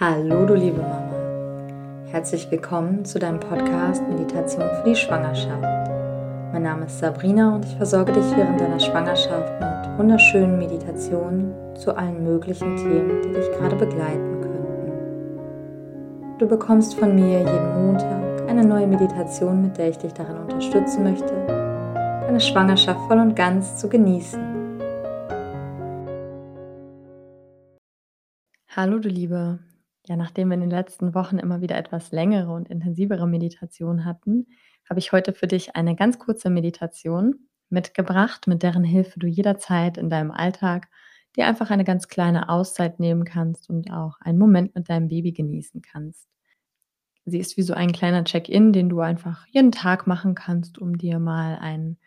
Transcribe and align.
Hallo, 0.00 0.46
du 0.46 0.54
liebe 0.54 0.80
Mama. 0.80 2.06
Herzlich 2.06 2.48
willkommen 2.52 3.04
zu 3.04 3.18
deinem 3.18 3.40
Podcast 3.40 4.00
Meditation 4.08 4.62
für 4.62 4.90
die 4.90 4.94
Schwangerschaft. 4.94 5.90
Mein 6.52 6.62
Name 6.62 6.86
ist 6.86 7.00
Sabrina 7.00 7.56
und 7.56 7.64
ich 7.64 7.74
versorge 7.74 8.12
dich 8.12 8.36
während 8.36 8.60
deiner 8.60 8.78
Schwangerschaft 8.78 9.60
mit 9.60 9.98
wunderschönen 9.98 10.56
Meditationen 10.56 11.52
zu 11.74 11.96
allen 11.96 12.22
möglichen 12.22 12.76
Themen, 12.76 13.22
die 13.22 13.32
dich 13.32 13.50
gerade 13.50 13.74
begleiten 13.74 14.40
könnten. 14.40 14.92
Du 16.38 16.46
bekommst 16.46 16.94
von 16.94 17.16
mir 17.16 17.40
jeden 17.40 17.84
Montag 17.84 18.48
eine 18.48 18.64
neue 18.64 18.86
Meditation, 18.86 19.62
mit 19.62 19.78
der 19.78 19.88
ich 19.88 19.98
dich 19.98 20.12
darin 20.12 20.36
unterstützen 20.36 21.02
möchte, 21.02 21.34
deine 21.48 22.38
Schwangerschaft 22.38 23.00
voll 23.08 23.18
und 23.18 23.34
ganz 23.34 23.78
zu 23.78 23.88
genießen. 23.88 24.40
Hallo, 28.76 29.00
du 29.00 29.08
Liebe. 29.08 29.58
Ja, 30.06 30.16
nachdem 30.16 30.48
wir 30.48 30.54
in 30.54 30.60
den 30.60 30.70
letzten 30.70 31.14
Wochen 31.14 31.38
immer 31.38 31.60
wieder 31.60 31.76
etwas 31.76 32.12
längere 32.12 32.50
und 32.52 32.68
intensivere 32.68 33.26
Meditationen 33.26 34.04
hatten, 34.04 34.46
habe 34.88 35.00
ich 35.00 35.12
heute 35.12 35.32
für 35.34 35.46
dich 35.46 35.76
eine 35.76 35.96
ganz 35.96 36.18
kurze 36.18 36.50
Meditation 36.50 37.48
mitgebracht, 37.68 38.46
mit 38.46 38.62
deren 38.62 38.84
Hilfe 38.84 39.18
du 39.18 39.26
jederzeit 39.26 39.98
in 39.98 40.08
deinem 40.08 40.30
Alltag 40.30 40.88
dir 41.36 41.46
einfach 41.46 41.70
eine 41.70 41.84
ganz 41.84 42.08
kleine 42.08 42.48
Auszeit 42.48 43.00
nehmen 43.00 43.24
kannst 43.24 43.68
und 43.68 43.90
auch 43.90 44.16
einen 44.20 44.38
Moment 44.38 44.74
mit 44.74 44.88
deinem 44.88 45.08
Baby 45.08 45.32
genießen 45.32 45.82
kannst. 45.82 46.26
Sie 47.26 47.38
ist 47.38 47.58
wie 47.58 47.62
so 47.62 47.74
ein 47.74 47.92
kleiner 47.92 48.24
Check-in, 48.24 48.72
den 48.72 48.88
du 48.88 49.00
einfach 49.00 49.46
jeden 49.48 49.72
Tag 49.72 50.06
machen 50.06 50.34
kannst, 50.34 50.78
um 50.78 50.96
dir 50.96 51.18
mal 51.18 51.58
einen 51.58 51.98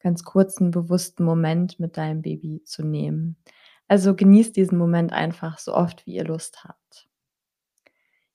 ganz 0.00 0.24
kurzen, 0.24 0.70
bewussten 0.70 1.24
Moment 1.24 1.78
mit 1.78 1.98
deinem 1.98 2.22
Baby 2.22 2.62
zu 2.64 2.82
nehmen. 2.82 3.36
Also 3.88 4.14
genießt 4.14 4.56
diesen 4.56 4.78
Moment 4.78 5.12
einfach 5.12 5.58
so 5.58 5.74
oft, 5.74 6.06
wie 6.06 6.14
ihr 6.14 6.24
Lust 6.24 6.64
habt. 6.64 7.09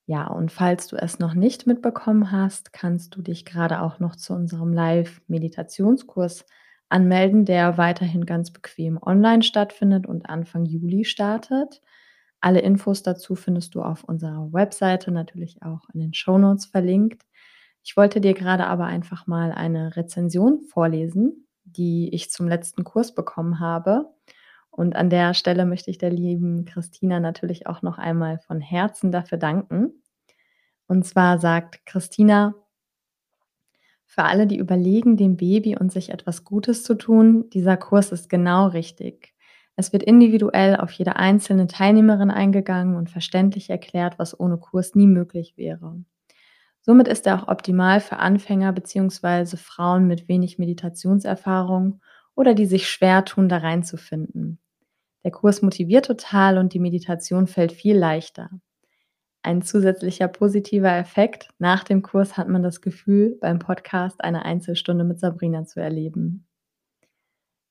Ja, 0.07 0.27
und 0.27 0.51
falls 0.51 0.87
du 0.87 0.97
es 0.97 1.17
noch 1.19 1.33
nicht 1.33 1.65
mitbekommen 1.65 2.31
hast, 2.31 2.73
kannst 2.73 3.15
du 3.15 3.21
dich 3.23 3.43
gerade 3.43 3.81
auch 3.81 3.99
noch 3.99 4.15
zu 4.15 4.33
unserem 4.33 4.71
Live-Meditationskurs 4.71 6.45
anmelden, 6.89 7.45
der 7.45 7.77
weiterhin 7.79 8.25
ganz 8.27 8.51
bequem 8.51 8.99
online 9.01 9.41
stattfindet 9.41 10.05
und 10.05 10.29
Anfang 10.29 10.65
Juli 10.65 11.05
startet. 11.05 11.81
Alle 12.39 12.59
Infos 12.59 13.01
dazu 13.01 13.33
findest 13.35 13.73
du 13.73 13.81
auf 13.81 14.03
unserer 14.03 14.53
Webseite, 14.53 15.09
natürlich 15.11 15.63
auch 15.63 15.81
in 15.93 15.99
den 16.01 16.13
Shownotes 16.13 16.67
verlinkt. 16.67 17.23
Ich 17.83 17.97
wollte 17.97 18.21
dir 18.21 18.35
gerade 18.35 18.67
aber 18.67 18.85
einfach 18.85 19.25
mal 19.25 19.51
eine 19.51 19.95
Rezension 19.95 20.61
vorlesen, 20.61 21.47
die 21.63 22.13
ich 22.13 22.29
zum 22.29 22.47
letzten 22.47 22.83
Kurs 22.83 23.15
bekommen 23.15 23.59
habe. 23.59 24.11
Und 24.75 24.97
an 24.97 25.09
der 25.09 25.33
Stelle 25.33 25.65
möchte 25.65 25.89
ich 25.89 25.99
der 25.99 26.09
lieben 26.09 26.65
Christina 26.65 27.21
natürlich 27.21 27.65
auch 27.65 27.81
noch 27.81 27.97
einmal 27.97 28.39
von 28.39 28.59
Herzen 28.59 29.09
dafür 29.09 29.37
danken. 29.37 30.03
Und 30.85 31.05
zwar 31.05 31.39
sagt 31.39 31.85
Christina, 31.85 32.53
für 34.05 34.23
alle, 34.23 34.47
die 34.47 34.57
überlegen, 34.57 35.15
dem 35.15 35.37
Baby 35.37 35.77
und 35.77 35.93
sich 35.93 36.09
etwas 36.09 36.43
Gutes 36.43 36.83
zu 36.83 36.95
tun, 36.95 37.49
dieser 37.51 37.77
Kurs 37.77 38.11
ist 38.11 38.29
genau 38.29 38.67
richtig. 38.67 39.33
Es 39.77 39.93
wird 39.93 40.03
individuell 40.03 40.75
auf 40.75 40.91
jede 40.91 41.15
einzelne 41.15 41.67
Teilnehmerin 41.67 42.29
eingegangen 42.29 42.97
und 42.97 43.09
verständlich 43.09 43.69
erklärt, 43.69 44.19
was 44.19 44.37
ohne 44.37 44.57
Kurs 44.57 44.93
nie 44.93 45.07
möglich 45.07 45.55
wäre. 45.55 46.03
Somit 46.81 47.07
ist 47.07 47.25
er 47.27 47.41
auch 47.41 47.47
optimal 47.47 48.01
für 48.01 48.17
Anfänger 48.17 48.73
bzw. 48.73 49.55
Frauen 49.55 50.05
mit 50.05 50.27
wenig 50.27 50.59
Meditationserfahrung 50.59 52.01
oder 52.35 52.53
die 52.53 52.65
sich 52.65 52.89
schwer 52.89 53.23
tun, 53.23 53.47
da 53.47 53.59
reinzufinden. 53.59 54.59
Der 55.25 55.31
Kurs 55.31 55.63
motiviert 55.63 56.05
total 56.05 56.59
und 56.59 56.73
die 56.73 56.79
Meditation 56.79 57.47
fällt 57.47 57.71
viel 57.71 57.97
leichter. 57.97 58.51
Ein 59.41 59.63
zusätzlicher 59.63 60.27
positiver 60.27 60.95
Effekt, 60.95 61.49
nach 61.57 61.83
dem 61.83 62.03
Kurs 62.03 62.37
hat 62.37 62.47
man 62.47 62.61
das 62.61 62.79
Gefühl, 62.79 63.35
beim 63.41 63.57
Podcast 63.57 64.23
eine 64.23 64.45
Einzelstunde 64.45 65.03
mit 65.03 65.19
Sabrina 65.19 65.65
zu 65.65 65.79
erleben. 65.79 66.45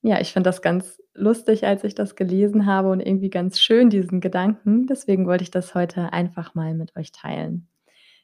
Ja, 0.03 0.21
ich 0.21 0.33
finde 0.33 0.49
das 0.49 0.62
ganz 0.62 1.01
lustig, 1.15 1.65
als 1.65 1.84
ich 1.84 1.95
das 1.95 2.17
gelesen 2.17 2.67
habe 2.67 2.91
und 2.91 2.99
irgendwie 2.99 3.31
ganz 3.31 3.61
schön, 3.61 3.89
diesen 3.89 4.21
Gedanken. 4.21 4.89
Deswegen 4.89 5.25
wollte 5.25 5.45
ich 5.45 5.53
das 5.53 5.77
heute 5.77 6.12
einfach 6.12 6.57
mal 6.57 6.75
mit 6.75 6.97
euch 6.97 7.12
teilen. 7.12 7.69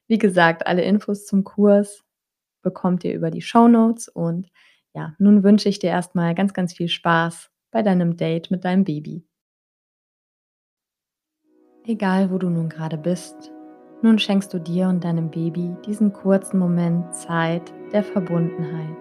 Wie 0.08 0.18
gesagt, 0.18 0.66
alle 0.66 0.82
Infos 0.82 1.24
zum 1.24 1.44
Kurs 1.44 2.02
bekommt 2.62 3.04
ihr 3.04 3.14
über 3.14 3.30
die 3.30 3.42
Show 3.42 3.68
Notes 3.68 4.08
und 4.08 4.48
ja, 4.92 5.14
nun 5.20 5.44
wünsche 5.44 5.68
ich 5.68 5.78
dir 5.78 5.90
erstmal 5.90 6.34
ganz, 6.34 6.52
ganz 6.52 6.72
viel 6.72 6.88
Spaß 6.88 7.48
bei 7.70 7.82
deinem 7.82 8.16
Date 8.16 8.50
mit 8.50 8.64
deinem 8.64 8.84
Baby. 8.84 9.24
Egal 11.86 12.30
wo 12.30 12.36
du 12.36 12.50
nun 12.50 12.68
gerade 12.68 12.98
bist, 12.98 13.50
nun 14.02 14.18
schenkst 14.18 14.52
du 14.52 14.58
dir 14.58 14.88
und 14.88 15.02
deinem 15.02 15.30
Baby 15.30 15.74
diesen 15.86 16.12
kurzen 16.12 16.58
Moment 16.58 17.14
Zeit 17.14 17.72
der 17.92 18.02
Verbundenheit. 18.02 18.96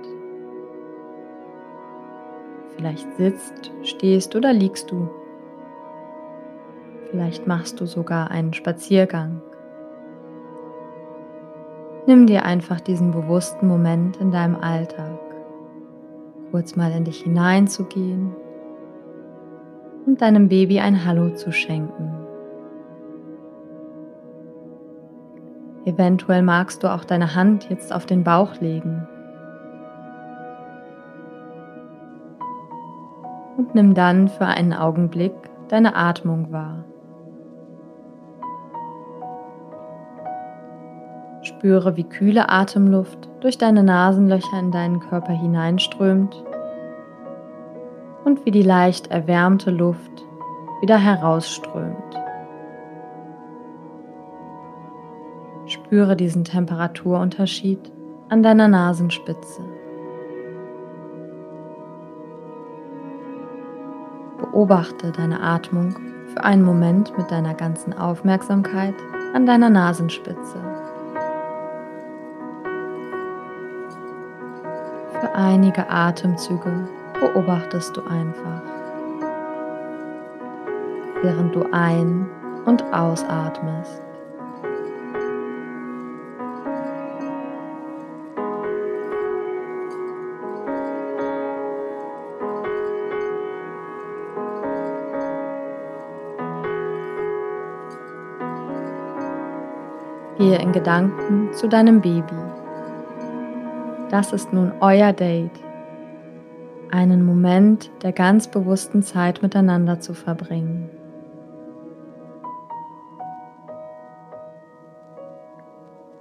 Vielleicht 2.76 3.18
sitzt, 3.18 3.72
stehst 3.84 4.34
oder 4.36 4.54
liegst 4.54 4.90
du. 4.92 5.10
Vielleicht 7.12 7.48
machst 7.48 7.82
du 7.82 7.86
sogar 7.86 8.32
einen 8.32 8.54
Spaziergang. 8.54 9.42
Nimm 12.08 12.28
dir 12.28 12.46
einfach 12.46 12.80
diesen 12.80 13.12
bewussten 13.12 13.68
Moment 13.68 14.18
in 14.18 14.32
deinem 14.32 14.56
Alltag, 14.56 15.20
kurz 16.52 16.78
mal 16.78 16.92
in 16.94 17.04
dich 17.04 17.24
hineinzugehen 17.24 18.34
und 20.06 20.22
deinem 20.22 20.48
Baby 20.48 20.80
ein 20.80 21.06
Hallo 21.06 21.32
zu 21.32 21.52
schenken. 21.52 22.19
Eventuell 25.90 26.44
magst 26.44 26.84
du 26.84 26.94
auch 26.94 27.04
deine 27.04 27.34
Hand 27.34 27.68
jetzt 27.72 27.92
auf 27.92 28.06
den 28.06 28.24
Bauch 28.24 28.62
legen. 28.62 29.08
Und 33.58 33.74
nimm 33.74 33.96
dann 33.96 34.28
für 34.28 34.46
einen 34.46 34.74
Augenblick 34.74 35.34
deine 35.68 35.96
Atmung 35.96 36.52
wahr. 36.52 36.86
Spüre, 41.42 41.98
wie 41.98 42.04
kühle 42.04 42.50
Atemluft 42.50 43.28
durch 43.40 43.58
deine 43.58 43.82
Nasenlöcher 43.82 44.60
in 44.60 44.70
deinen 44.70 45.00
Körper 45.00 45.34
hineinströmt 45.34 46.44
und 48.26 48.46
wie 48.46 48.52
die 48.52 48.62
leicht 48.62 49.08
erwärmte 49.08 49.72
Luft 49.72 50.24
wieder 50.82 51.00
herausströmt. 51.00 52.29
Spüre 55.70 56.16
diesen 56.16 56.44
Temperaturunterschied 56.44 57.92
an 58.30 58.42
deiner 58.42 58.68
Nasenspitze. 58.68 59.62
Beobachte 64.40 65.12
deine 65.12 65.40
Atmung 65.40 65.96
für 66.34 66.44
einen 66.44 66.64
Moment 66.64 67.16
mit 67.20 67.30
deiner 67.30 67.54
ganzen 67.54 67.94
Aufmerksamkeit 67.94 68.96
an 69.36 69.46
deiner 69.46 69.70
Nasenspitze. 69.70 70.58
Für 75.22 75.36
einige 75.36 75.88
Atemzüge 75.88 76.88
beobachtest 77.20 77.96
du 77.96 78.02
einfach, 78.08 78.64
während 81.22 81.54
du 81.54 81.64
ein- 81.72 82.28
und 82.66 82.84
ausatmest. 82.92 84.09
Gehe 100.40 100.58
in 100.58 100.72
Gedanken 100.72 101.52
zu 101.52 101.68
deinem 101.68 102.00
Baby. 102.00 102.24
Das 104.10 104.32
ist 104.32 104.54
nun 104.54 104.72
euer 104.80 105.12
Date. 105.12 105.52
Einen 106.92 107.26
Moment 107.26 107.92
der 108.04 108.14
ganz 108.14 108.48
bewussten 108.48 109.04
Zeit 109.04 109.42
miteinander 109.42 110.00
zu 110.00 110.14
verbringen. 110.14 110.90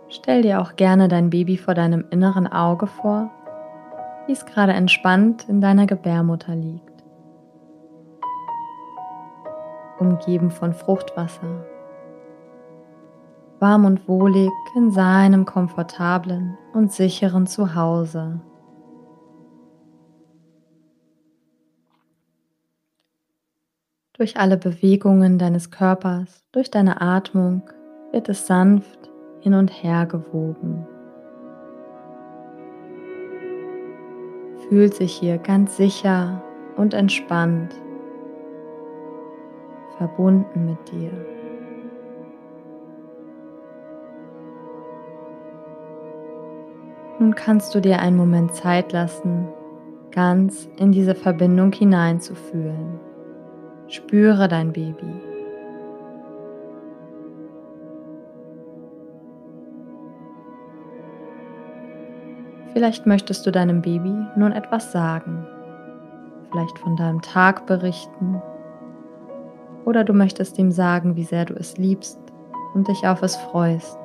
Stell 0.09 0.43
dir 0.43 0.63
auch 0.63 0.75
gerne 0.75 1.07
dein 1.07 1.31
Baby 1.31 1.57
vor 1.57 1.75
deinem 1.75 2.05
inneren 2.11 2.49
Auge 2.49 2.89
vor, 2.89 3.31
wie 4.27 4.33
es 4.33 4.45
gerade 4.47 4.73
entspannt 4.73 5.49
in 5.49 5.61
deiner 5.61 5.87
Gebärmutter 5.87 6.57
liegt. 6.57 7.05
Umgeben 10.01 10.51
von 10.51 10.75
Fruchtwasser 10.75 11.78
warm 13.61 13.85
und 13.85 14.09
wohlig 14.09 14.51
in 14.77 14.91
seinem 14.91 15.45
komfortablen 15.45 16.57
und 16.73 16.93
sicheren 16.93 17.47
Zuhause. 17.47 18.41
Durch 24.15 24.37
alle 24.37 24.57
Bewegungen 24.57 25.39
deines 25.39 25.71
Körpers, 25.71 26.45
durch 26.51 26.71
deine 26.71 27.01
Atmung 27.01 27.63
wird 28.11 28.29
es 28.29 28.47
sanft 28.47 29.11
hin 29.41 29.55
und 29.55 29.69
her 29.69 30.07
gewoben. 30.07 30.85
Fühlt 34.69 34.95
sich 34.95 35.13
hier 35.13 35.39
ganz 35.39 35.77
sicher 35.77 36.43
und 36.77 36.95
entspannt, 36.95 37.75
verbunden 39.97 40.67
mit 40.67 40.91
dir. 40.91 41.13
Nun 47.21 47.35
kannst 47.35 47.75
du 47.75 47.81
dir 47.81 47.99
einen 47.99 48.17
Moment 48.17 48.55
Zeit 48.55 48.93
lassen, 48.93 49.49
ganz 50.13 50.69
in 50.77 50.93
diese 50.93 51.17
Verbindung 51.17 51.73
hineinzufühlen. 51.73 53.01
Spüre 53.89 54.47
dein 54.47 54.73
Baby. 54.73 55.21
Vielleicht 62.73 63.07
möchtest 63.07 63.45
du 63.45 63.51
deinem 63.51 63.83
Baby 63.83 64.15
nun 64.37 64.53
etwas 64.53 64.93
sagen, 64.93 65.45
vielleicht 66.51 66.79
von 66.79 66.95
deinem 66.95 67.21
Tag 67.23 67.67
berichten 67.67 68.41
oder 69.85 70.05
du 70.05 70.13
möchtest 70.13 70.59
ihm 70.59 70.71
sagen, 70.71 71.17
wie 71.17 71.25
sehr 71.25 71.47
du 71.47 71.55
es 71.55 71.77
liebst 71.79 72.21
und 72.75 72.87
dich 72.87 73.09
auf 73.09 73.23
es 73.23 73.35
freust. 73.35 73.99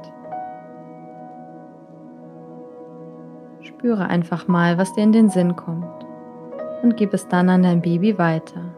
Spüre 3.84 4.08
einfach 4.08 4.48
mal, 4.48 4.78
was 4.78 4.94
dir 4.94 5.04
in 5.04 5.12
den 5.12 5.30
Sinn 5.30 5.58
kommt 5.58 6.06
und 6.84 6.96
gib 6.96 7.14
es 7.14 7.28
dann 7.28 7.50
an 7.50 7.64
dein 7.64 7.82
Baby 7.82 8.18
weiter. 8.18 8.73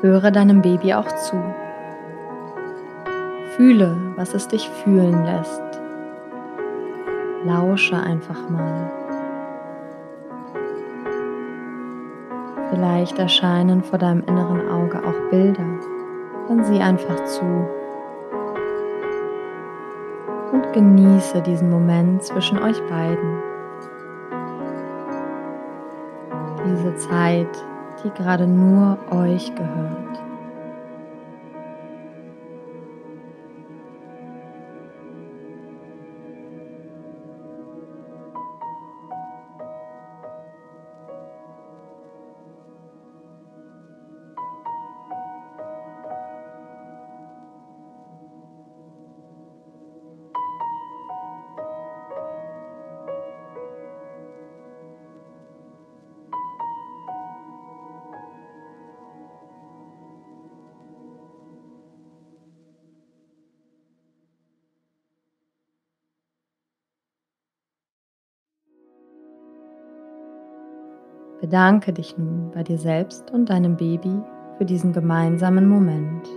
Höre 0.00 0.30
deinem 0.30 0.62
Baby 0.62 0.94
auch 0.94 1.08
zu. 1.08 1.42
Fühle, 3.56 3.96
was 4.14 4.32
es 4.32 4.46
dich 4.46 4.70
fühlen 4.70 5.24
lässt. 5.24 5.62
Lausche 7.44 7.96
einfach 7.96 8.48
mal. 8.48 8.92
Vielleicht 12.70 13.18
erscheinen 13.18 13.82
vor 13.82 13.98
deinem 13.98 14.22
inneren 14.22 14.68
Auge 14.68 14.98
auch 14.98 15.30
Bilder. 15.30 15.66
Dann 16.46 16.62
sieh 16.62 16.80
einfach 16.80 17.24
zu. 17.24 17.44
Und 20.52 20.72
genieße 20.72 21.42
diesen 21.42 21.70
Moment 21.70 22.22
zwischen 22.22 22.62
euch 22.62 22.80
beiden. 22.88 23.42
Diese 26.64 26.94
Zeit, 26.94 27.64
die 28.04 28.10
gerade 28.10 28.46
nur 28.46 28.98
euch 29.10 29.54
gehört. 29.54 30.27
Bedanke 71.40 71.92
dich 71.92 72.18
nun 72.18 72.50
bei 72.52 72.64
dir 72.64 72.78
selbst 72.78 73.30
und 73.30 73.48
deinem 73.50 73.76
Baby 73.76 74.20
für 74.56 74.64
diesen 74.64 74.92
gemeinsamen 74.92 75.68
Moment. 75.68 76.28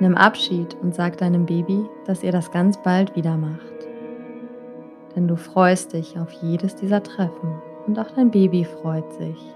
Nimm 0.00 0.14
Abschied 0.14 0.74
und 0.82 0.94
sag 0.94 1.18
deinem 1.18 1.44
Baby, 1.44 1.84
dass 2.06 2.22
ihr 2.22 2.32
das 2.32 2.50
ganz 2.50 2.82
bald 2.82 3.14
wieder 3.16 3.36
macht. 3.36 3.60
Denn 5.14 5.28
du 5.28 5.36
freust 5.36 5.92
dich 5.92 6.18
auf 6.18 6.30
jedes 6.32 6.74
dieser 6.74 7.02
Treffen 7.02 7.62
und 7.86 7.98
auch 7.98 8.10
dein 8.10 8.30
Baby 8.30 8.64
freut 8.64 9.12
sich. 9.12 9.54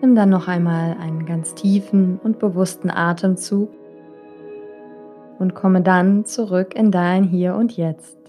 Nimm 0.00 0.16
dann 0.16 0.30
noch 0.30 0.48
einmal 0.48 0.96
einen 1.00 1.26
ganz 1.26 1.54
tiefen 1.54 2.18
und 2.24 2.40
bewussten 2.40 2.90
Atemzug 2.90 3.70
und 5.38 5.54
komme 5.54 5.80
dann 5.80 6.24
zurück 6.24 6.74
in 6.74 6.90
dein 6.90 7.22
Hier 7.22 7.54
und 7.54 7.76
Jetzt. 7.76 8.21